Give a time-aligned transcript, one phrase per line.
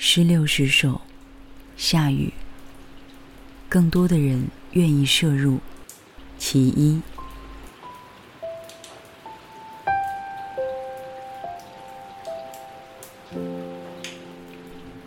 [0.00, 1.00] 十六十首，
[1.76, 2.32] 下雨。
[3.68, 5.58] 更多的人愿意摄入。
[6.38, 7.02] 其一，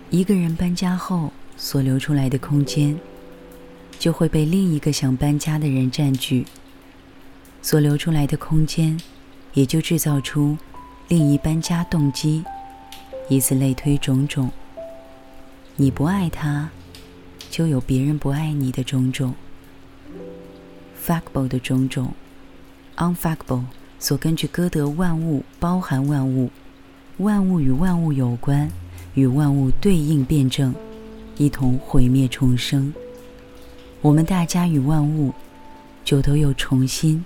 [0.10, 3.00] 一个人搬家后所留出来的空间，
[3.98, 6.46] 就会被另一个想搬家的人占据。
[7.62, 9.00] 所留出来的空间，
[9.54, 10.58] 也就制造出
[11.08, 12.44] 另一搬家动机，
[13.30, 14.52] 以此类推，种种。
[15.76, 16.70] 你不爱他，
[17.50, 19.34] 就有别人不爱你的种种。
[21.04, 22.14] factable 的种种
[22.98, 23.64] ，unfactable
[23.98, 26.52] 所根据歌德万物包含万物，
[27.18, 28.70] 万物与万物有关，
[29.16, 30.76] 与万物对应辩证，
[31.38, 32.94] 一同毁灭重生。
[34.02, 35.34] 我们大家与万物，
[36.04, 37.26] 就都又重新，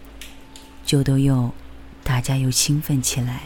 [0.86, 1.52] 就都又，
[2.04, 3.42] 大家又兴奋起来。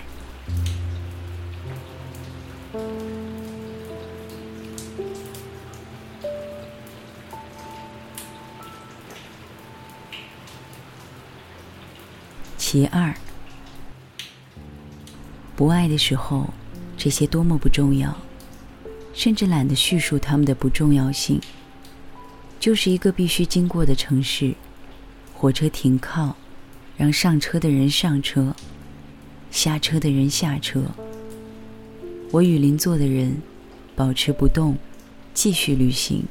[12.72, 13.12] 其二，
[15.56, 16.54] 不爱的时候，
[16.96, 18.16] 这些多么不重要，
[19.12, 21.42] 甚至懒得叙述他们的不重要性。
[22.60, 24.54] 就是一个必须经过的城市，
[25.34, 26.36] 火车停靠，
[26.96, 28.56] 让上车的人上车，
[29.50, 30.84] 下车的人下车。
[32.30, 33.42] 我与邻座的人
[33.96, 34.78] 保持不动，
[35.34, 36.24] 继续旅行。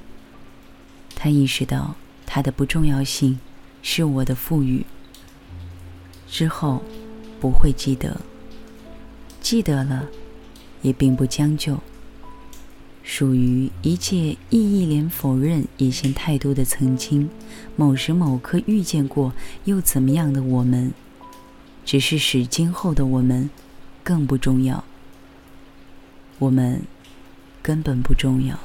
[1.17, 3.41] 他意识到他的不重要性
[3.83, 4.87] 是我的赋予。
[6.31, 6.83] 之后
[7.41, 8.21] 不会记得，
[9.41, 10.07] 记得了
[10.83, 11.79] 也并不将就。
[13.03, 17.31] 属于一切意义连否认也嫌太多的曾经，
[17.75, 19.33] 某时某刻遇见过
[19.65, 20.93] 又怎么样的我们，
[21.87, 23.49] 只是使今后的我们
[24.05, 24.85] 更不重要。
[26.39, 26.83] 我们
[27.63, 28.59] 根本不重要。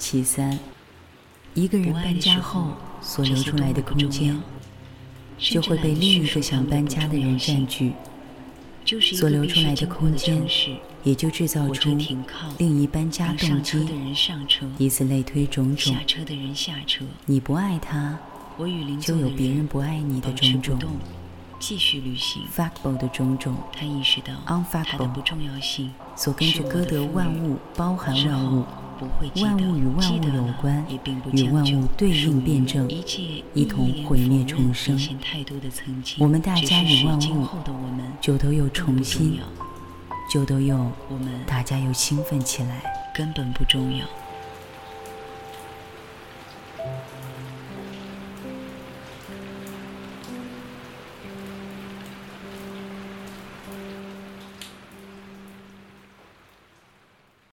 [0.00, 0.58] 其三，
[1.52, 2.68] 一个人搬家后
[3.02, 4.40] 所留出来的空间，
[5.38, 7.92] 就会被另一个想搬家的人占据。
[9.14, 10.42] 所留出来的空间，
[11.04, 11.94] 也就制造出
[12.56, 13.86] 另一搬家动机，
[14.78, 15.94] 以此类推，种种。
[17.26, 18.18] 你不爱他，
[19.00, 20.78] 就有别人不爱你的种种。
[21.58, 28.64] 继续旅行，factable 的种种，他意识到 unfactable 不重要性，所根据歌德万物包含万物。
[29.40, 30.84] 万物与万物有关，
[31.32, 32.88] 与万物对应辩证，
[33.54, 34.98] 一同毁灭重生。
[36.18, 37.46] 我们大家与万物，
[38.20, 39.40] 就都又重新，
[40.30, 40.90] 就都又，
[41.46, 42.82] 大家又兴奋起来，
[43.14, 44.04] 根本不重要。